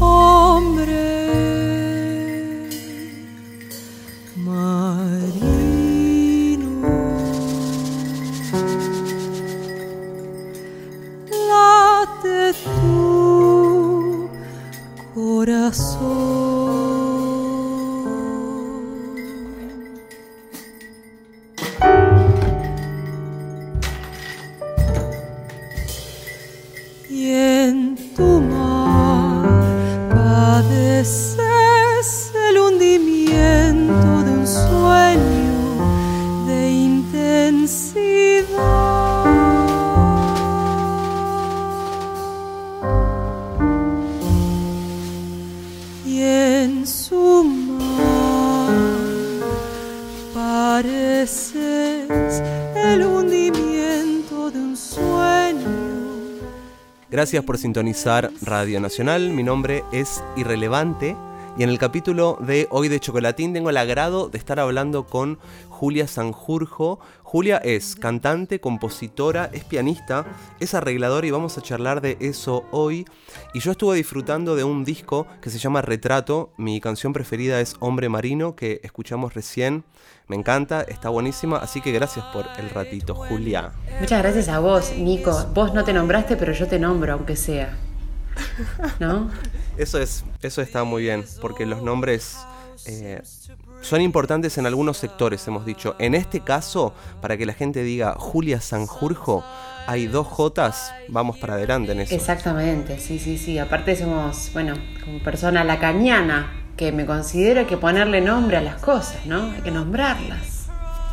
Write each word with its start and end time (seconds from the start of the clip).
thôi. 0.00 0.17
Gracias 57.18 57.42
por 57.42 57.58
sintonizar 57.58 58.30
Radio 58.42 58.80
Nacional. 58.80 59.30
Mi 59.30 59.42
nombre 59.42 59.82
es 59.90 60.22
Irrelevante 60.36 61.16
y 61.58 61.64
en 61.64 61.70
el 61.70 61.78
capítulo 61.78 62.38
de 62.40 62.68
hoy 62.70 62.86
de 62.86 63.00
Chocolatín 63.00 63.52
tengo 63.52 63.70
el 63.70 63.76
agrado 63.76 64.28
de 64.28 64.38
estar 64.38 64.60
hablando 64.60 65.06
con 65.06 65.40
Julia 65.68 66.06
Sanjurjo. 66.06 67.00
Julia 67.24 67.56
es 67.56 67.96
cantante, 67.96 68.60
compositora, 68.60 69.50
es 69.52 69.64
pianista, 69.64 70.24
es 70.60 70.74
arregladora 70.74 71.26
y 71.26 71.32
vamos 71.32 71.58
a 71.58 71.60
charlar 71.60 72.00
de 72.00 72.16
eso 72.20 72.64
hoy. 72.70 73.06
Y 73.54 73.58
yo 73.58 73.72
estuve 73.72 73.96
disfrutando 73.96 74.54
de 74.54 74.62
un 74.62 74.84
disco 74.84 75.26
que 75.42 75.50
se 75.50 75.58
llama 75.58 75.82
Retrato. 75.82 76.52
Mi 76.56 76.80
canción 76.80 77.12
preferida 77.12 77.60
es 77.60 77.74
Hombre 77.80 78.08
Marino, 78.08 78.54
que 78.54 78.80
escuchamos 78.84 79.34
recién. 79.34 79.82
Me 80.28 80.36
encanta, 80.36 80.82
está 80.82 81.08
buenísima, 81.08 81.56
así 81.56 81.80
que 81.80 81.90
gracias 81.90 82.24
por 82.26 82.46
el 82.56 82.70
ratito, 82.70 83.16
Julia. 83.16 83.72
Muchas 83.98 84.22
gracias 84.22 84.48
a 84.48 84.60
vos, 84.60 84.92
Nico. 84.96 85.46
Vos 85.54 85.74
no 85.74 85.82
te 85.82 85.92
nombraste, 85.92 86.36
pero 86.36 86.52
yo 86.52 86.68
te 86.68 86.78
nombro, 86.78 87.14
aunque 87.14 87.34
sea. 87.34 87.76
¿No? 89.00 89.28
Eso 89.78 90.00
es, 90.00 90.24
eso 90.42 90.60
está 90.60 90.82
muy 90.82 91.02
bien, 91.02 91.24
porque 91.40 91.64
los 91.64 91.82
nombres 91.82 92.36
eh, 92.86 93.22
son 93.80 94.00
importantes 94.00 94.58
en 94.58 94.66
algunos 94.66 94.96
sectores, 94.96 95.46
hemos 95.46 95.64
dicho. 95.64 95.94
En 96.00 96.14
este 96.16 96.40
caso, 96.40 96.92
para 97.20 97.36
que 97.36 97.46
la 97.46 97.54
gente 97.54 97.84
diga 97.84 98.14
Julia 98.18 98.60
Sanjurjo, 98.60 99.44
hay 99.86 100.06
dos 100.06 100.26
Jotas, 100.26 100.92
vamos 101.08 101.38
para 101.38 101.54
adelante 101.54 101.92
en 101.92 102.00
eso. 102.00 102.14
Exactamente, 102.14 102.98
sí, 102.98 103.20
sí, 103.20 103.38
sí. 103.38 103.58
Aparte 103.58 103.94
somos, 103.96 104.50
bueno, 104.52 104.74
como 105.04 105.20
persona 105.20 105.62
lacaniana, 105.62 106.52
que 106.76 106.90
me 106.90 107.06
considero 107.06 107.66
que 107.66 107.76
ponerle 107.76 108.20
nombre 108.20 108.56
a 108.56 108.60
las 108.60 108.80
cosas, 108.82 109.26
¿no? 109.26 109.52
Hay 109.52 109.62
que 109.62 109.70
nombrarlas. 109.70 110.66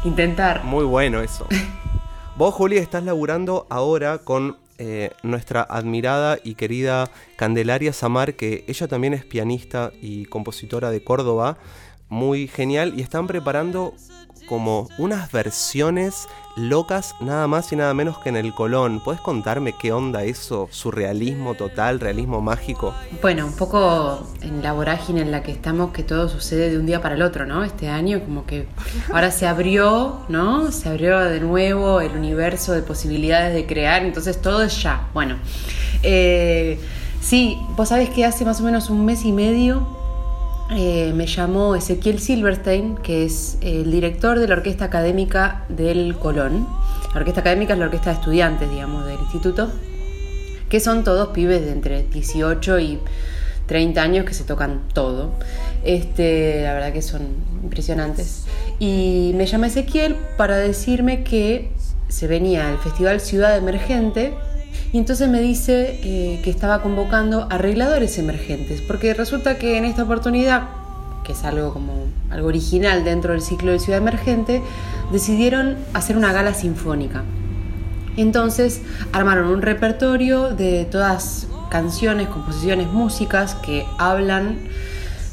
Intentar. 0.03 0.63
Muy 0.63 0.85
bueno 0.85 1.21
eso. 1.21 1.47
Vos, 2.35 2.53
Julia, 2.53 2.81
estás 2.81 3.03
laburando 3.03 3.65
ahora 3.69 4.17
con 4.17 4.57
eh, 4.77 5.11
nuestra 5.23 5.61
admirada 5.61 6.37
y 6.43 6.55
querida 6.55 7.09
Candelaria 7.37 7.93
Samar, 7.93 8.35
que 8.35 8.65
ella 8.67 8.87
también 8.87 9.13
es 9.13 9.25
pianista 9.25 9.91
y 10.01 10.25
compositora 10.25 10.91
de 10.91 11.03
Córdoba. 11.03 11.57
Muy 12.09 12.47
genial. 12.47 12.93
Y 12.95 13.01
están 13.01 13.27
preparando 13.27 13.93
como 14.47 14.87
unas 14.97 15.31
versiones 15.31 16.27
locas 16.55 17.15
nada 17.19 17.47
más 17.47 17.71
y 17.73 17.75
nada 17.75 17.93
menos 17.93 18.17
que 18.19 18.29
en 18.29 18.37
el 18.37 18.53
Colón. 18.53 19.01
¿Puedes 19.03 19.21
contarme 19.21 19.73
qué 19.73 19.91
onda 19.91 20.23
eso? 20.23 20.67
¿Surrealismo 20.71 21.55
total? 21.55 21.99
¿Realismo 21.99 22.41
mágico? 22.41 22.93
Bueno, 23.21 23.45
un 23.45 23.53
poco 23.53 24.25
en 24.41 24.61
la 24.61 24.73
vorágine 24.73 25.21
en 25.21 25.31
la 25.31 25.43
que 25.43 25.51
estamos, 25.51 25.91
que 25.91 26.03
todo 26.03 26.29
sucede 26.29 26.69
de 26.69 26.77
un 26.77 26.85
día 26.85 27.01
para 27.01 27.15
el 27.15 27.21
otro, 27.21 27.45
¿no? 27.45 27.63
Este 27.63 27.89
año 27.89 28.21
como 28.23 28.45
que 28.45 28.67
ahora 29.11 29.31
se 29.31 29.47
abrió, 29.47 30.21
¿no? 30.29 30.71
Se 30.71 30.89
abrió 30.89 31.19
de 31.19 31.39
nuevo 31.39 32.01
el 32.01 32.11
universo 32.11 32.73
de 32.73 32.81
posibilidades 32.81 33.53
de 33.53 33.65
crear, 33.65 34.03
entonces 34.03 34.41
todo 34.41 34.63
es 34.63 34.81
ya. 34.81 35.09
Bueno, 35.13 35.37
eh, 36.03 36.79
sí, 37.19 37.57
vos 37.75 37.89
sabés 37.89 38.09
que 38.09 38.25
hace 38.25 38.45
más 38.45 38.61
o 38.61 38.63
menos 38.63 38.89
un 38.89 39.05
mes 39.05 39.25
y 39.25 39.31
medio 39.31 40.04
eh, 40.71 41.13
me 41.13 41.27
llamó 41.27 41.75
Ezequiel 41.75 42.19
Silverstein, 42.19 42.95
que 42.97 43.23
es 43.23 43.57
el 43.61 43.91
director 43.91 44.39
de 44.39 44.47
la 44.47 44.55
Orquesta 44.55 44.85
Académica 44.85 45.63
del 45.69 46.17
Colón. 46.17 46.67
La 47.13 47.19
Orquesta 47.19 47.41
Académica 47.41 47.73
es 47.73 47.79
la 47.79 47.85
orquesta 47.85 48.09
de 48.09 48.15
estudiantes, 48.15 48.69
digamos, 48.69 49.05
del 49.05 49.19
instituto, 49.19 49.71
que 50.67 50.79
son 50.79 51.03
todos 51.03 51.29
pibes 51.29 51.63
de 51.63 51.71
entre 51.71 52.03
18 52.03 52.79
y 52.79 52.99
30 53.67 54.01
años 54.01 54.25
que 54.25 54.33
se 54.33 54.43
tocan 54.43 54.81
todo. 54.93 55.33
Este, 55.83 56.63
la 56.63 56.73
verdad 56.73 56.93
que 56.93 57.03
son 57.03 57.21
impresionantes. 57.63 58.45
Y 58.79 59.33
me 59.35 59.45
llamó 59.45 59.65
Ezequiel 59.65 60.15
para 60.35 60.57
decirme 60.57 61.23
que 61.23 61.71
se 62.07 62.27
venía 62.27 62.71
el 62.71 62.79
Festival 62.79 63.21
Ciudad 63.21 63.55
Emergente 63.55 64.33
y 64.93 64.97
entonces 64.97 65.27
me 65.29 65.41
dice 65.41 65.99
eh, 66.03 66.39
que 66.43 66.49
estaba 66.49 66.81
convocando 66.81 67.47
arregladores 67.49 68.17
emergentes, 68.17 68.81
porque 68.81 69.13
resulta 69.13 69.57
que 69.57 69.77
en 69.77 69.85
esta 69.85 70.03
oportunidad, 70.03 70.69
que 71.23 71.33
es 71.33 71.43
algo 71.43 71.73
como 71.73 72.05
algo 72.29 72.47
original 72.47 73.03
dentro 73.03 73.33
del 73.33 73.41
ciclo 73.41 73.71
de 73.71 73.79
Ciudad 73.79 73.99
Emergente, 73.99 74.61
decidieron 75.11 75.75
hacer 75.93 76.17
una 76.17 76.31
gala 76.31 76.53
sinfónica. 76.53 77.23
Entonces 78.17 78.81
armaron 79.11 79.47
un 79.47 79.61
repertorio 79.61 80.55
de 80.55 80.85
todas 80.85 81.47
canciones, 81.69 82.27
composiciones, 82.29 82.87
músicas 82.87 83.55
que 83.55 83.85
hablan 83.97 84.57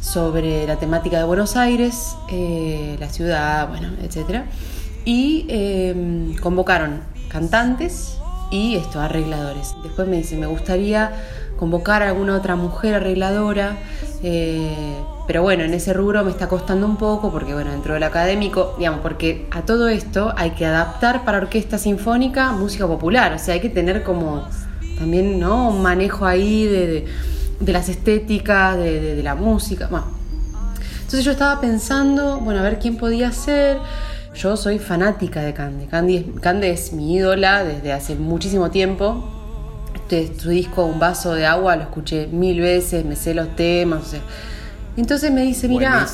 sobre 0.00 0.66
la 0.66 0.76
temática 0.76 1.19
de 1.19 1.24
Buenos 1.24 1.56
Aires, 1.56 2.16
eh, 2.30 2.97
la 2.98 3.09
ciudad, 3.09 3.69
bueno, 3.69 3.91
etc. 4.03 4.42
Y 5.04 5.47
eh, 5.48 6.34
convocaron 6.42 7.00
cantantes, 7.28 8.19
y 8.53 8.77
esto, 8.77 9.01
arregladores. 9.01 9.75
Después 9.83 10.07
me 10.07 10.19
dice, 10.19 10.37
me 10.37 10.47
gustaría 10.47 11.11
convocar 11.59 12.03
a 12.03 12.09
alguna 12.09 12.37
otra 12.37 12.55
mujer 12.55 12.95
arregladora, 12.95 13.79
eh, 14.23 14.97
pero 15.27 15.43
bueno, 15.43 15.65
en 15.65 15.73
ese 15.75 15.93
rubro 15.93 16.23
me 16.23 16.31
está 16.31 16.49
costando 16.49 16.87
un 16.87 16.97
poco 16.97 17.33
porque, 17.33 17.55
bueno, 17.55 17.71
dentro 17.71 17.95
del 17.95 18.03
académico, 18.03 18.75
digamos, 18.79 19.01
porque 19.01 19.47
a 19.51 19.63
todo 19.63 19.89
esto 19.89 20.35
hay 20.37 20.51
que 20.51 20.67
adaptar 20.67 21.25
para 21.25 21.39
orquesta 21.39 21.79
sinfónica 21.79 22.53
música 22.53 22.87
popular, 22.87 23.33
o 23.33 23.39
sea, 23.39 23.55
hay 23.55 23.61
que 23.61 23.71
tener 23.71 24.03
como 24.03 24.45
también, 24.99 25.41
¿no? 25.41 25.71
Un 25.71 25.83
manejo 25.83 26.27
ahí 26.27 26.67
de, 26.67 27.07
las 27.67 27.89
estéticas, 27.89 28.77
de, 28.77 29.17
de 29.17 29.23
la 29.23 29.34
música, 29.34 29.89
bueno. 29.91 30.07
Entonces 30.97 31.25
yo 31.25 31.33
estaba 31.33 31.61
pensando, 31.61 32.39
bueno, 32.39 32.61
a 32.61 32.63
ver 32.63 32.79
quién 32.79 32.97
podía 32.97 33.33
ser. 33.33 33.79
Yo 34.34 34.56
soy 34.56 34.78
fanática 34.78 35.43
de 35.43 35.53
Candy. 35.53 35.87
Candy, 35.87 36.66
es 36.66 36.93
mi 36.93 37.16
ídola 37.16 37.65
desde 37.65 37.93
hace 37.93 38.15
muchísimo 38.15 38.70
tiempo. 38.70 39.28
Este, 39.94 40.38
su 40.38 40.48
disco 40.50 40.84
Un 40.84 40.98
vaso 40.98 41.34
de 41.34 41.47
agua 41.47 41.76
lo 41.76 41.82
escuché 41.82 42.26
mil 42.28 42.60
veces, 42.60 43.04
me 43.04 43.15
sé 43.15 43.34
los 43.34 43.54
temas. 43.56 44.15
Entonces 44.97 45.31
me 45.31 45.42
dice, 45.42 45.69
mira, 45.69 46.06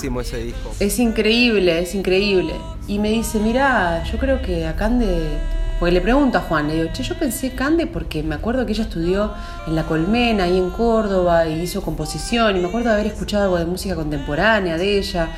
es 0.78 0.98
increíble, 0.98 1.80
es 1.80 1.94
increíble. 1.94 2.54
Y 2.86 2.98
me 2.98 3.10
dice, 3.10 3.38
mira, 3.38 4.04
yo 4.04 4.18
creo 4.18 4.40
que 4.40 4.66
a 4.66 4.76
Cande, 4.76 5.38
porque 5.78 5.92
le 5.92 6.00
pregunto 6.00 6.38
a 6.38 6.42
Juan, 6.42 6.68
le 6.68 6.74
digo, 6.74 6.88
che, 6.92 7.02
yo 7.02 7.16
pensé 7.16 7.50
Cande 7.52 7.86
porque 7.86 8.22
me 8.22 8.36
acuerdo 8.36 8.66
que 8.66 8.72
ella 8.72 8.84
estudió 8.84 9.32
en 9.66 9.74
La 9.74 9.82
Colmena, 9.82 10.44
ahí 10.44 10.58
en 10.58 10.70
Córdoba, 10.70 11.46
y 11.46 11.60
hizo 11.60 11.82
composición, 11.82 12.56
y 12.56 12.60
me 12.60 12.68
acuerdo 12.68 12.90
de 12.90 12.94
haber 12.94 13.06
escuchado 13.06 13.44
algo 13.44 13.58
de 13.58 13.66
música 13.66 13.96
contemporánea 13.96 14.76
de 14.76 14.98
ella. 14.98 15.28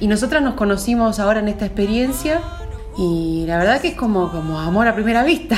Y 0.00 0.06
nosotras 0.06 0.42
nos 0.42 0.54
conocimos 0.54 1.18
ahora 1.18 1.40
en 1.40 1.48
esta 1.48 1.66
experiencia 1.66 2.40
y 2.96 3.44
la 3.46 3.58
verdad 3.58 3.80
que 3.80 3.88
es 3.88 3.94
como, 3.94 4.30
como 4.32 4.58
amor 4.58 4.88
a 4.88 4.94
primera 4.94 5.22
vista. 5.22 5.56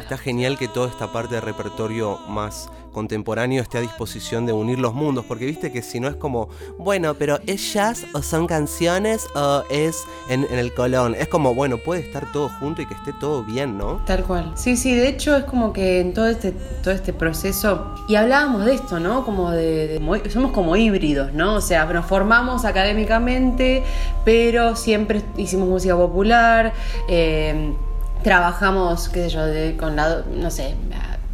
Está 0.00 0.16
genial 0.16 0.56
que 0.56 0.68
toda 0.68 0.88
esta 0.88 1.12
parte 1.12 1.34
de 1.34 1.40
repertorio 1.42 2.18
más 2.28 2.70
contemporáneo 2.98 3.62
esté 3.62 3.78
a 3.78 3.80
disposición 3.80 4.44
de 4.44 4.52
unir 4.52 4.80
los 4.80 4.92
mundos, 4.92 5.24
porque 5.24 5.46
viste 5.46 5.70
que 5.70 5.82
si 5.82 6.00
no 6.00 6.08
es 6.08 6.16
como, 6.16 6.48
bueno, 6.78 7.14
pero 7.14 7.38
es 7.46 7.72
jazz 7.72 8.04
o 8.12 8.22
son 8.22 8.48
canciones 8.48 9.24
o 9.36 9.62
es 9.70 10.02
en, 10.28 10.44
el 10.50 10.74
colón, 10.74 11.14
es 11.14 11.28
como, 11.28 11.54
bueno, 11.54 11.78
puede 11.78 12.00
estar 12.00 12.32
todo 12.32 12.48
junto 12.58 12.82
y 12.82 12.86
que 12.86 12.94
esté 12.94 13.12
todo 13.12 13.44
bien, 13.44 13.78
¿no? 13.78 14.02
Tal 14.04 14.24
cual. 14.24 14.50
Sí, 14.56 14.76
sí, 14.76 14.96
de 14.96 15.06
hecho 15.06 15.36
es 15.36 15.44
como 15.44 15.72
que 15.72 16.00
en 16.00 16.12
todo 16.12 16.26
este, 16.26 16.50
todo 16.82 16.92
este 16.92 17.12
proceso, 17.12 17.94
y 18.08 18.16
hablábamos 18.16 18.64
de 18.64 18.74
esto, 18.74 18.98
¿no? 18.98 19.24
Como 19.24 19.52
de, 19.52 20.02
somos 20.30 20.50
como 20.50 20.74
híbridos, 20.74 21.32
¿no? 21.32 21.54
O 21.54 21.60
sea, 21.60 21.84
nos 21.84 22.04
formamos 22.04 22.64
académicamente, 22.64 23.84
pero 24.24 24.74
siempre 24.74 25.22
hicimos 25.36 25.68
música 25.68 25.96
popular, 25.96 26.72
eh, 27.08 27.76
trabajamos, 28.22 29.08
qué 29.08 29.28
sé 29.28 29.30
yo, 29.30 29.42
con 29.78 29.96
la, 29.96 30.24
no 30.34 30.50
sé, 30.50 30.74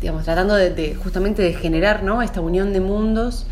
digamos, 0.00 0.24
tratando 0.24 0.54
de, 0.54 0.96
justamente 1.02 1.42
de 1.42 1.54
generar 1.54 2.02
¿no? 2.02 2.22
esta 2.22 2.40
unión 2.40 2.72
de 2.72 2.80
mundos. 2.80 3.46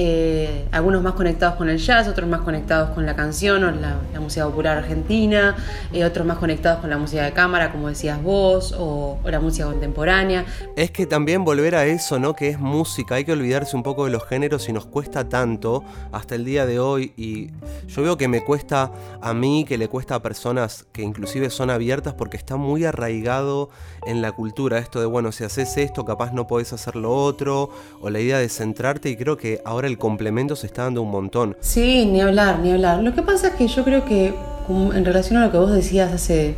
Eh, 0.00 0.64
algunos 0.70 1.02
más 1.02 1.14
conectados 1.14 1.56
con 1.56 1.68
el 1.68 1.78
jazz, 1.78 2.06
otros 2.06 2.28
más 2.28 2.42
conectados 2.42 2.90
con 2.90 3.04
la 3.04 3.16
canción 3.16 3.64
o 3.64 3.72
la, 3.72 3.98
música 4.20 4.46
popular 4.46 4.78
argentina, 4.78 5.56
eh, 5.92 6.04
otros 6.04 6.24
más 6.24 6.38
conectados 6.38 6.78
con 6.80 6.90
la 6.90 6.98
música 6.98 7.24
de 7.24 7.32
cámara, 7.32 7.72
como 7.72 7.88
decías 7.88 8.22
vos, 8.22 8.72
o, 8.78 9.18
la 9.24 9.40
música 9.40 9.66
contemporánea. 9.66 10.46
Es 10.76 10.92
que 10.92 11.04
también 11.04 11.44
volver 11.44 11.74
a 11.74 11.84
eso, 11.84 12.20
¿no? 12.20 12.36
Que 12.36 12.48
es 12.48 12.60
música, 12.60 13.16
hay 13.16 13.24
que 13.24 13.32
olvidarse 13.32 13.74
un 13.74 13.82
poco 13.82 14.04
de 14.04 14.12
los 14.12 14.24
géneros 14.24 14.68
y 14.68 14.72
nos 14.72 14.86
cuesta 14.86 15.28
tanto 15.28 15.82
hasta 16.12 16.36
el 16.36 16.44
día 16.44 16.64
de 16.64 16.78
hoy. 16.78 17.12
Y 17.16 17.50
yo 17.88 18.02
veo 18.02 18.16
que 18.16 18.28
me 18.28 18.44
cuesta 18.44 18.92
a 19.20 19.34
mí, 19.34 19.64
que 19.66 19.78
le 19.78 19.88
cuesta 19.88 20.14
a 20.14 20.22
personas 20.22 20.86
que 20.92 21.02
inclusive 21.02 21.50
son 21.50 21.70
abiertas 21.70 22.14
porque 22.14 22.36
está 22.36 22.54
muy 22.54 22.84
arraigado 22.84 23.70
en 24.06 24.22
la 24.22 24.30
cultura 24.30 24.78
esto 24.78 25.00
de, 25.00 25.06
bueno, 25.06 25.32
si 25.32 25.42
haces 25.42 25.76
esto, 25.76 26.04
capaz 26.04 26.32
no 26.32 26.46
podés 26.46 26.72
hacer 26.72 26.94
lo 26.94 27.12
otro, 27.12 27.70
o 28.00 28.10
la 28.10 28.20
idea 28.20 28.38
de 28.38 28.48
centrarte 28.48 29.10
y 29.10 29.16
creo 29.16 29.36
que 29.36 29.60
ahora 29.64 29.87
el 29.88 29.98
complemento 29.98 30.54
se 30.54 30.66
está 30.66 30.84
dando 30.84 31.02
un 31.02 31.10
montón. 31.10 31.56
Sí, 31.60 32.06
ni 32.06 32.20
hablar, 32.20 32.60
ni 32.60 32.70
hablar. 32.70 33.02
Lo 33.02 33.14
que 33.14 33.22
pasa 33.22 33.48
es 33.48 33.54
que 33.54 33.66
yo 33.66 33.82
creo 33.84 34.04
que 34.04 34.34
en 34.68 35.04
relación 35.04 35.38
a 35.38 35.46
lo 35.46 35.50
que 35.50 35.58
vos 35.58 35.72
decías 35.72 36.12
hace 36.12 36.54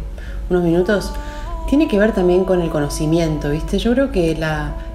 unos 0.51 0.63
minutos, 0.63 1.13
tiene 1.69 1.87
que 1.87 1.99
ver 1.99 2.13
también 2.13 2.45
con 2.45 2.61
el 2.61 2.69
conocimiento, 2.69 3.51
¿viste? 3.51 3.79
Yo 3.79 3.93
creo 3.93 4.11
que 4.11 4.33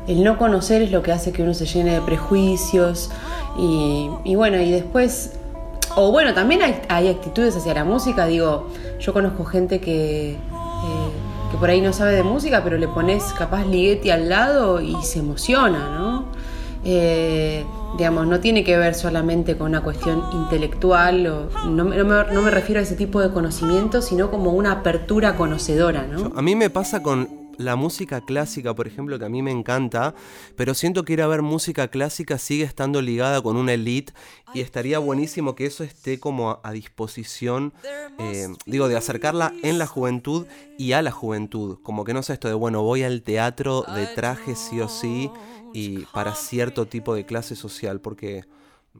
el 0.07 0.23
no 0.23 0.37
conocer 0.37 0.81
es 0.81 0.91
lo 0.91 1.01
que 1.01 1.13
hace 1.13 1.31
que 1.31 1.41
uno 1.41 1.53
se 1.53 1.65
llene 1.65 1.93
de 1.93 2.01
prejuicios 2.01 3.09
y, 3.57 4.35
bueno, 4.35 4.57
y 4.57 4.69
después, 4.69 5.31
o 5.95 6.11
bueno, 6.11 6.33
también 6.33 6.61
hay, 6.89 7.07
actitudes 7.07 7.55
hacia 7.55 7.73
la 7.73 7.85
música, 7.85 8.25
digo, 8.25 8.67
yo 8.99 9.13
conozco 9.13 9.45
gente 9.45 9.79
que, 9.79 10.31
eh, 10.31 10.37
que 11.51 11.57
por 11.57 11.69
ahí 11.69 11.79
no 11.79 11.93
sabe 11.93 12.15
de 12.15 12.23
música, 12.23 12.61
pero 12.61 12.77
le 12.77 12.89
pones 12.89 13.23
capaz 13.37 13.65
Ligeti 13.65 14.09
al 14.09 14.27
lado 14.27 14.81
y 14.81 14.95
se 15.03 15.19
emociona, 15.19 15.97
¿no? 15.97 16.25
Eh, 16.83 17.63
digamos, 17.97 18.27
no 18.27 18.39
tiene 18.39 18.63
que 18.63 18.77
ver 18.77 18.95
solamente 18.95 19.57
con 19.57 19.67
una 19.67 19.81
cuestión 19.81 20.23
intelectual, 20.33 21.27
o, 21.27 21.49
no, 21.69 21.85
me, 21.85 22.51
refiero 22.51 22.79
a 22.79 22.83
ese 22.83 22.95
tipo 22.95 23.21
de 23.21 23.31
conocimiento, 23.31 24.01
sino 24.01 24.31
como 24.31 24.51
una 24.51 24.71
apertura 24.71 25.35
conocedora, 25.35 26.05
¿no? 26.07 26.31
a 26.35 26.41
mí 26.41 26.55
me 26.55 26.69
pasa 26.69 27.01
con 27.01 27.45
la 27.57 27.75
música 27.75 28.21
clásica, 28.21 28.73
por 28.73 28.87
ejemplo, 28.87 29.17
que 29.19 29.25
a 29.25 29.29
mí 29.29 29.41
me 29.41 29.51
encanta, 29.51 30.13
pero 30.55 30.73
siento 30.73 31.03
que 31.03 31.13
ir 31.13 31.21
a 31.21 31.27
ver 31.27 31.41
música 31.41 31.87
clásica 31.87 32.37
sigue 32.37 32.63
estando 32.63 33.01
ligada 33.01 33.41
con 33.41 33.57
una 33.57 33.73
elite 33.73 34.13
y 34.53 34.61
estaría 34.61 34.99
buenísimo 34.99 35.55
que 35.55 35.65
eso 35.65 35.83
esté 35.83 36.19
como 36.19 36.59
a, 36.63 36.71
disposición, 36.71 37.73
eh, 38.19 38.47
digo, 38.65 38.87
de 38.87 38.97
acercarla 38.97 39.53
en 39.63 39.77
la 39.77 39.87
juventud 39.87 40.47
y 40.77 40.91
a 40.91 41.01
la 41.01 41.11
juventud, 41.11 41.77
como 41.83 42.03
que 42.03 42.13
no 42.13 42.23
sé 42.23 42.33
esto 42.33 42.47
de, 42.47 42.53
bueno, 42.53 42.81
voy 42.81 43.03
al 43.03 43.21
teatro 43.21 43.85
de 43.95 44.07
traje 44.07 44.55
sí 44.55 44.81
o 44.81 44.89
sí 44.89 45.31
y 45.75 46.05
para 46.13 46.33
cierto 46.35 46.85
tipo 46.85 47.13
de 47.13 47.25
clase 47.25 47.55
social, 47.55 47.99
porque 47.99 48.45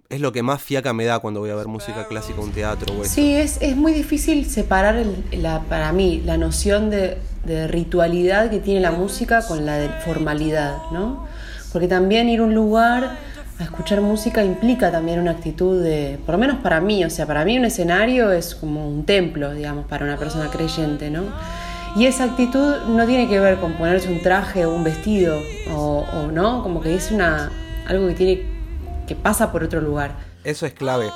es 0.09 0.19
lo 0.19 0.33
que 0.33 0.43
más 0.43 0.61
fiaca 0.61 0.91
me 0.91 1.05
da 1.05 1.19
cuando 1.19 1.39
voy 1.39 1.49
a 1.49 1.55
ver 1.55 1.67
música 1.67 2.05
clásica 2.05 2.41
un 2.41 2.51
teatro. 2.51 2.99
O 2.99 3.05
sí, 3.05 3.33
es, 3.33 3.61
es, 3.61 3.77
muy 3.77 3.93
difícil 3.93 4.45
separar 4.45 5.05
la, 5.31 5.61
para 5.61 5.93
mí 5.93 6.21
la 6.25 6.37
noción 6.37 6.89
de, 6.89 7.17
de, 7.45 7.67
ritualidad 7.67 8.49
que 8.49 8.59
tiene 8.59 8.81
la 8.81 8.91
música 8.91 9.41
con 9.47 9.65
la 9.65 9.77
de 9.77 9.87
formalidad, 10.01 10.75
¿no? 10.91 11.25
Porque 11.71 11.87
también 11.87 12.27
ir 12.27 12.41
a 12.41 12.43
un 12.43 12.53
lugar 12.53 13.19
a 13.57 13.63
escuchar 13.63 14.01
música 14.01 14.43
implica 14.43 14.91
también 14.91 15.21
una 15.21 15.31
actitud 15.31 15.81
de, 15.81 16.19
por 16.25 16.35
lo 16.35 16.39
menos 16.39 16.57
para 16.57 16.81
mí, 16.81 17.05
o 17.05 17.09
sea, 17.09 17.25
para 17.25 17.45
mí 17.45 17.57
un 17.57 17.63
escenario 17.63 18.33
es 18.33 18.53
como 18.53 18.85
un 18.89 19.05
templo, 19.05 19.53
digamos, 19.53 19.85
para 19.85 20.03
una 20.03 20.17
persona 20.17 20.51
creyente, 20.51 21.09
¿no? 21.09 21.23
Y 21.95 22.05
esa 22.07 22.25
actitud 22.25 22.75
no 22.89 23.05
tiene 23.05 23.29
que 23.29 23.39
ver 23.39 23.57
con 23.59 23.73
ponerse 23.73 24.11
un 24.11 24.21
traje 24.21 24.65
o 24.65 24.71
un 24.75 24.83
vestido, 24.83 25.39
o, 25.73 26.27
no, 26.31 26.61
como 26.61 26.81
que 26.81 26.93
es 26.93 27.09
una, 27.09 27.51
algo 27.87 28.07
que 28.07 28.13
tiene 28.13 28.55
que 29.07 29.15
pasa 29.15 29.51
por 29.51 29.63
otro 29.63 29.79
lugar. 29.79 30.15
Eso 30.43 30.65
es 30.65 30.73
clave. 30.73 31.09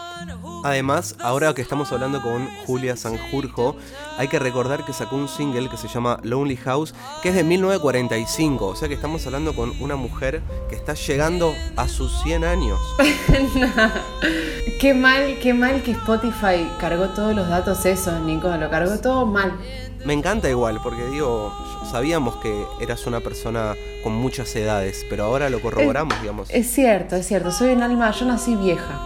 Además, 0.64 1.16
ahora 1.20 1.54
que 1.54 1.62
estamos 1.62 1.92
hablando 1.92 2.22
con 2.22 2.48
Julia 2.66 2.96
Sanjurjo, 2.96 3.76
hay 4.18 4.28
que 4.28 4.40
recordar 4.40 4.86
que 4.86 4.94
sacó 4.94 5.16
un 5.16 5.28
single 5.28 5.70
que 5.70 5.78
se 5.78 5.88
llama 5.88 6.20
Lonely 6.24 6.58
House, 6.58 6.94
que 7.22 7.30
es 7.30 7.36
de 7.36 7.44
1945. 7.44 8.66
O 8.66 8.76
sea 8.76 8.88
que 8.88 8.94
estamos 8.94 9.26
hablando 9.26 9.54
con 9.56 9.72
una 9.82 9.96
mujer 9.96 10.42
que 10.70 10.76
está 10.76 10.94
llegando 10.94 11.54
a 11.76 11.88
sus 11.88 12.22
100 12.24 12.44
años. 12.44 12.80
Qué 14.80 14.94
mal, 14.94 15.40
qué 15.42 15.54
mal 15.54 15.84
que 15.84 15.92
Spotify 15.92 16.66
cargó 16.80 17.10
todos 17.10 17.36
los 17.36 17.50
datos 17.50 17.86
esos, 17.86 18.22
Nico. 18.22 18.48
Lo 18.56 18.70
cargó 18.70 18.98
todo 19.00 19.26
mal. 19.26 19.60
Me 20.06 20.14
encanta 20.14 20.50
igual, 20.50 20.80
porque 20.82 21.06
digo, 21.06 21.54
sabíamos 21.90 22.38
que 22.38 22.66
eras 22.80 23.06
una 23.06 23.20
persona 23.20 23.76
con 24.04 24.14
muchas 24.14 24.56
edades, 24.56 25.06
pero 25.10 25.26
ahora 25.26 25.50
lo 25.50 25.62
corroboramos, 25.62 26.20
digamos. 26.22 26.50
Es 26.50 26.72
cierto, 26.72 27.16
es 27.16 27.28
cierto. 27.28 27.52
Soy 27.52 27.72
un 27.72 27.84
alma, 27.84 28.12
yo 28.12 28.26
nací 28.26 28.56
vieja. 28.56 29.00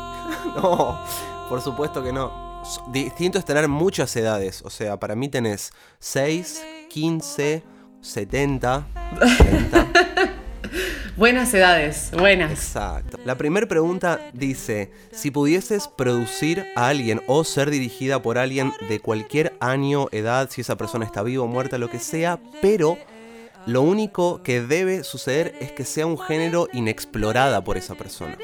no, 0.56 1.00
por 1.50 1.62
supuesto 1.62 2.04
que 2.04 2.14
no. 2.14 2.62
Distinto 2.92 3.40
es 3.40 3.46
tener 3.46 3.68
muchas 3.68 4.16
edades. 4.16 4.62
O 4.64 4.70
sea, 4.70 4.98
para 4.98 5.16
mí 5.16 5.30
tenés 5.30 5.72
6, 6.00 6.64
15, 6.90 7.64
70, 8.02 8.86
30. 9.40 9.88
Buenas 11.16 11.54
edades, 11.54 12.10
buenas. 12.18 12.52
Exacto. 12.52 13.20
La 13.24 13.38
primera 13.38 13.68
pregunta 13.68 14.20
dice, 14.34 14.92
si 15.12 15.30
pudieses 15.30 15.88
producir 15.88 16.66
a 16.76 16.88
alguien 16.88 17.22
o 17.28 17.44
ser 17.44 17.70
dirigida 17.70 18.20
por 18.24 18.40
alguien 18.40 18.74
de 18.90 19.00
cualquier 19.00 19.54
año, 19.60 20.08
edad, 20.12 20.50
si 20.50 20.62
esa 20.62 20.76
persona 20.76 21.06
está 21.06 21.22
viva 21.22 21.44
o 21.44 21.48
muerta, 21.48 21.78
lo 21.78 21.92
que 21.92 22.00
sea, 22.00 22.40
pero 22.64 22.98
lo 23.68 23.84
único 23.84 24.42
que 24.42 24.62
debe 24.62 25.04
suceder 25.04 25.54
es 25.62 25.72
que 25.72 25.86
sea 25.86 26.08
un 26.08 26.18
género 26.18 26.68
inexplorada 26.74 27.64
por 27.64 27.78
esa 27.78 27.94
persona. 27.94 28.36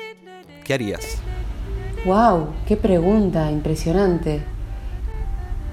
¿Qué 0.64 0.76
harías? 0.76 1.18
¡Wow! 2.06 2.54
¡Qué 2.68 2.78
pregunta! 2.78 3.50
Impresionante. 3.50 4.44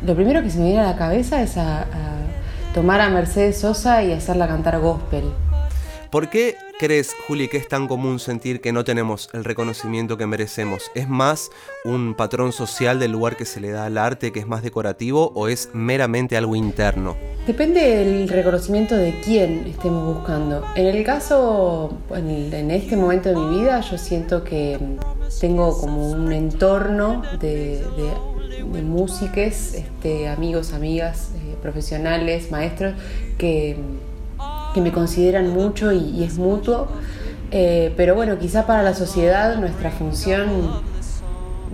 Lo 0.03 0.15
primero 0.15 0.43
que 0.43 0.49
se 0.49 0.59
me 0.59 0.65
viene 0.65 0.81
a 0.81 0.85
la 0.85 0.97
cabeza 0.97 1.43
es 1.43 1.59
a 1.59 1.87
tomar 2.73 3.03
a 3.03 3.11
Mercedes 3.11 3.59
Sosa 3.59 4.03
y 4.03 4.13
hacerla 4.13 4.49
cantar 4.49 4.81
gospel. 4.81 5.25
¿Por 6.11 6.31
qué 6.31 6.57
crees, 6.79 7.15
Juli, 7.27 7.49
que 7.49 7.57
es 7.57 7.69
tan 7.69 7.89
común 7.89 8.19
sentir 8.19 8.61
que 8.61 8.73
no 8.73 8.85
tenemos 8.85 9.31
el 9.33 9.45
reconocimiento 9.45 10.17
que 10.17 10.27
merecemos? 10.27 10.91
¿Es 10.95 11.09
más 11.09 11.51
un 11.85 12.15
patrón 12.15 12.53
social 12.53 12.99
del 12.99 13.13
lugar 13.13 13.37
que 13.37 13.45
se 13.45 13.61
le 13.61 13.71
da 13.71 13.87
al 13.87 13.99
arte 13.99 14.33
que 14.33 14.41
es 14.41 14.47
más 14.47 14.63
decorativo 14.63 15.33
o 15.35 15.49
es 15.49 15.71
meramente 15.73 16.37
algo 16.37 16.57
interno? 16.57 17.17
Depende 17.47 17.81
del 17.81 18.29
reconocimiento 18.29 18.97
de 18.97 19.19
quién 19.25 19.67
estemos 19.67 20.17
buscando. 20.17 20.65
En 20.75 20.87
el 20.87 21.05
caso, 21.05 21.97
en 22.15 22.71
este 22.71 22.97
momento 22.97 23.29
de 23.29 23.37
mi 23.37 23.61
vida, 23.61 23.81
yo 23.81 23.97
siento 23.97 24.45
que 24.45 24.79
tengo 25.41 25.79
como 25.81 26.11
un 26.11 26.33
entorno 26.33 27.23
de, 27.41 27.79
de, 27.97 28.83
músiques, 28.83 29.75
este, 29.75 30.29
amigos, 30.29 30.73
amigas, 30.73 31.31
eh, 31.37 31.57
profesionales, 31.63 32.51
maestros, 32.51 32.95
que 33.39 33.77
que 34.77 34.83
me 34.83 34.93
consideran 34.93 35.49
mucho 35.49 35.91
y, 35.91 36.23
es 36.23 36.37
mutuo. 36.37 36.87
Eh, 37.51 37.95
pero 37.97 38.15
bueno, 38.15 38.39
quizá 38.39 38.67
para 38.67 38.83
la 38.83 38.95
sociedad 38.95 39.57
nuestra 39.57 39.91
función 39.91 40.47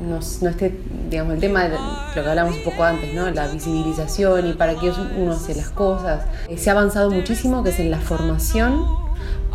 no, 0.09 0.19
esté, 0.21 0.79
digamos, 1.11 1.35
el 1.35 1.41
tema 1.41 1.65
de 1.65 1.71
lo 1.71 2.23
que 2.23 2.29
hablamos 2.29 2.57
un 2.59 2.63
poco 2.63 2.85
antes, 2.85 3.13
¿no? 3.13 3.29
La 3.31 3.49
visibilización 3.49 4.47
y 4.47 4.53
para 4.53 4.77
que 4.77 4.93
uno 5.19 5.33
hace 5.33 5.57
las 5.57 5.71
cosas. 5.71 6.27
Eh, 6.49 6.57
se 6.59 6.71
ha 6.71 6.75
avanzado 6.75 7.11
muchísimo, 7.11 7.65
que 7.65 7.71
es 7.71 7.81
en 7.81 7.91
la 7.91 7.99
formación, 7.99 8.87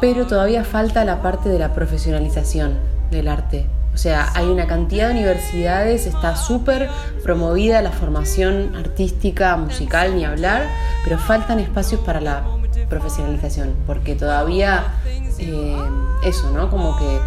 pero 0.01 0.27
todavía 0.27 0.65
falta 0.65 1.05
la 1.05 1.21
parte 1.21 1.47
de 1.47 1.57
la 1.57 1.73
profesionalización 1.73 2.73
del 3.11 3.29
arte. 3.29 3.65
O 3.93 3.97
sea, 3.97 4.27
hay 4.35 4.47
una 4.47 4.67
cantidad 4.67 5.07
de 5.07 5.13
universidades, 5.13 6.05
está 6.05 6.35
súper 6.35 6.89
promovida 7.23 7.81
la 7.81 7.91
formación 7.91 8.75
artística, 8.75 9.55
musical, 9.55 10.17
ni 10.17 10.25
hablar, 10.25 10.67
pero 11.05 11.17
faltan 11.17 11.59
espacios 11.59 12.01
para 12.01 12.19
la 12.19 12.43
profesionalización, 12.89 13.75
porque 13.85 14.15
todavía 14.15 14.95
eh, 15.39 15.77
eso, 16.23 16.51
¿no? 16.51 16.69
Como 16.69 16.97
que, 16.97 17.19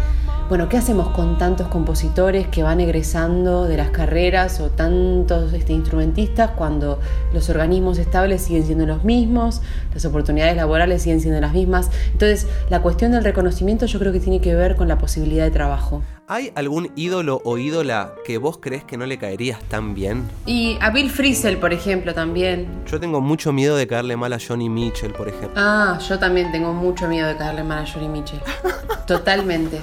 bueno, 0.51 0.67
¿qué 0.67 0.75
hacemos 0.75 1.07
con 1.11 1.37
tantos 1.37 1.69
compositores 1.69 2.45
que 2.49 2.61
van 2.61 2.81
egresando 2.81 3.69
de 3.69 3.77
las 3.77 3.89
carreras 3.91 4.59
o 4.59 4.69
tantos 4.69 5.53
este, 5.53 5.71
instrumentistas 5.71 6.51
cuando 6.57 6.99
los 7.33 7.49
organismos 7.49 7.97
estables 7.97 8.41
siguen 8.41 8.65
siendo 8.65 8.85
los 8.85 9.05
mismos, 9.05 9.61
las 9.93 10.03
oportunidades 10.03 10.57
laborales 10.57 11.03
siguen 11.03 11.21
siendo 11.21 11.39
las 11.39 11.53
mismas? 11.53 11.89
Entonces, 12.11 12.49
la 12.69 12.81
cuestión 12.81 13.13
del 13.13 13.23
reconocimiento 13.23 13.85
yo 13.85 13.97
creo 13.97 14.11
que 14.11 14.19
tiene 14.19 14.41
que 14.41 14.53
ver 14.53 14.75
con 14.75 14.89
la 14.89 14.97
posibilidad 14.97 15.45
de 15.45 15.51
trabajo. 15.51 16.03
¿Hay 16.27 16.51
algún 16.55 16.91
ídolo 16.97 17.41
o 17.45 17.57
ídola 17.57 18.11
que 18.25 18.37
vos 18.37 18.57
crees 18.57 18.83
que 18.83 18.97
no 18.97 19.05
le 19.05 19.17
caerías 19.17 19.63
tan 19.69 19.95
bien? 19.95 20.29
Y 20.45 20.77
a 20.81 20.89
Bill 20.89 21.09
Frisell, 21.09 21.59
por 21.59 21.71
ejemplo, 21.71 22.13
también. 22.13 22.67
Yo 22.87 22.99
tengo 22.99 23.21
mucho 23.21 23.53
miedo 23.53 23.77
de 23.77 23.87
caerle 23.87 24.17
mal 24.17 24.33
a 24.33 24.37
Johnny 24.45 24.67
Mitchell, 24.67 25.13
por 25.13 25.29
ejemplo. 25.29 25.53
Ah, 25.55 25.97
yo 26.09 26.19
también 26.19 26.51
tengo 26.51 26.73
mucho 26.73 27.07
miedo 27.07 27.29
de 27.29 27.37
caerle 27.37 27.63
mal 27.63 27.85
a 27.85 27.87
Johnny 27.89 28.09
Mitchell. 28.09 28.41
Totalmente. 29.07 29.79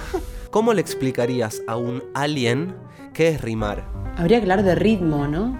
¿Cómo 0.51 0.73
le 0.73 0.81
explicarías 0.81 1.63
a 1.67 1.77
un 1.77 2.03
alien 2.15 2.75
qué 3.13 3.29
es 3.29 3.43
rimar? 3.43 3.85
Habría 4.17 4.39
que 4.39 4.45
hablar 4.45 4.63
de 4.63 4.75
ritmo, 4.75 5.29
¿no? 5.29 5.59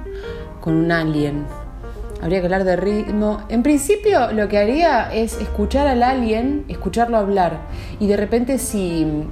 Con 0.61 0.75
un 0.75 0.91
alien. 0.91 1.47
Habría 2.23 2.41
que 2.41 2.47
hablar 2.47 2.65
de 2.65 2.77
ritmo. 2.77 3.43
En 3.51 3.63
principio, 3.63 4.33
lo 4.33 4.49
que 4.49 4.59
haría 4.59 5.13
es 5.13 5.39
escuchar 5.41 5.87
al 5.87 6.03
alien, 6.03 6.65
escucharlo 6.69 7.19
hablar. 7.19 7.61
Y 8.01 8.07
de 8.07 8.17
repente, 8.17 8.59
si 8.59 9.27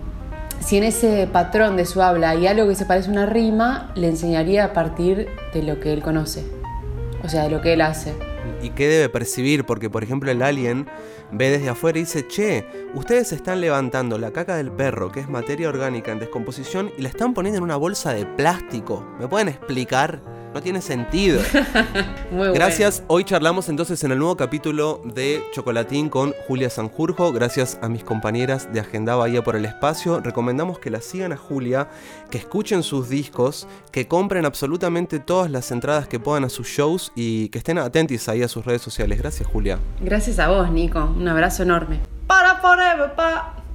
si 0.61 0.77
en 0.77 0.85
ese 0.85 1.29
patrón 1.33 1.77
de 1.77 1.87
su 1.87 2.03
habla 2.03 2.31
hay 2.31 2.47
algo 2.47 2.67
que 2.67 2.75
se 2.75 2.87
parece 2.87 3.09
a 3.09 3.13
una 3.13 3.27
rima, 3.27 3.93
le 3.95 4.09
enseñaría 4.09 4.65
a 4.65 4.73
partir 4.73 5.29
de 5.55 5.63
lo 5.63 5.79
que 5.79 5.93
él 5.93 6.03
conoce, 6.03 6.45
o 7.23 7.29
sea, 7.29 7.45
de 7.45 7.51
lo 7.51 7.61
que 7.61 7.75
él 7.75 7.83
hace. 7.83 8.15
¿Y 8.63 8.71
qué 8.71 8.89
debe 8.89 9.09
percibir? 9.09 9.65
Porque, 9.65 9.91
por 9.91 10.03
ejemplo, 10.03 10.31
el 10.31 10.43
alien 10.43 10.87
ve 11.33 11.51
desde 11.51 11.69
afuera 11.69 11.99
y 11.99 12.03
dice, 12.03 12.27
che, 12.27 12.67
ustedes 12.95 13.33
están 13.33 13.61
levantando 13.61 14.19
la 14.19 14.33
caca 14.33 14.57
del 14.57 14.71
perro, 14.73 15.13
que 15.13 15.21
es 15.21 15.29
materia 15.29 15.69
orgánica 15.69 16.13
en 16.13 16.19
descomposición, 16.19 16.91
y 16.97 17.03
la 17.03 17.09
están 17.09 17.35
poniendo 17.35 17.59
en 17.59 17.65
una 17.65 17.77
bolsa 17.77 18.13
de 18.13 18.27
plástico. 18.27 19.07
¿Me 19.19 19.29
pueden 19.29 19.49
explicar? 19.49 20.21
No 20.57 20.63
tiene 20.63 20.81
sentido. 20.81 21.43
Muy 22.31 22.49
Gracias. 22.55 23.03
Hoy 23.09 23.25
charlamos 23.25 23.69
entonces 23.69 24.03
en 24.05 24.13
el 24.13 24.19
nuevo 24.19 24.39
capítulo 24.39 25.03
de 25.05 25.43
Chocolatín 25.53 26.09
con 26.09 26.33
Julia 26.49 26.71
Sanjurjo. 26.71 27.31
Gracias 27.31 27.79
a 27.83 27.91
mis 27.91 28.05
compañeras 28.05 28.73
de 28.73 28.81
Agenda 28.81 29.17
Bahía 29.17 29.45
por 29.45 29.55
el 29.55 29.67
espacio. 29.67 30.19
Recomendamos 30.21 30.79
que 30.79 30.89
la 30.89 31.03
sigan 31.03 31.35
a 31.35 31.37
Julia, 31.37 31.91
que 32.31 32.39
escuchen 32.39 32.83
sus 32.83 33.11
discos, 33.11 33.69
que 33.93 34.09
compren 34.09 34.47
absolutamente 34.47 35.19
todas 35.19 35.51
las 35.51 35.71
entradas 35.73 36.09
que 36.09 36.19
puedan 36.19 36.45
a 36.45 36.49
sus 36.49 36.69
shows 36.69 37.13
y 37.15 37.51
que 37.51 37.59
estén 37.59 37.77
atentos 37.77 38.27
ahí 38.31 38.43
a 38.43 38.49
sus 38.49 38.65
redes 38.65 38.81
sociales. 38.81 39.19
Gracias, 39.19 39.47
Julia. 39.47 39.79
Gracias 40.01 40.39
a 40.39 40.49
vos, 40.49 40.71
Nico. 40.71 41.05
Un 41.05 41.29
abrazo 41.29 41.65
enorme. 41.65 42.01
Para 42.27 42.63
forever, 42.63 43.15
pa. 43.15 43.66